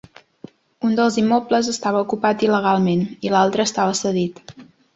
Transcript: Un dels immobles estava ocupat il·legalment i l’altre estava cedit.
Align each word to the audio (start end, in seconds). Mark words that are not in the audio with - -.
Un 0.89 0.95
dels 0.99 1.19
immobles 1.23 1.69
estava 1.73 2.01
ocupat 2.07 2.47
il·legalment 2.49 3.07
i 3.29 3.35
l’altre 3.37 3.69
estava 3.73 3.97
cedit. 4.05 4.47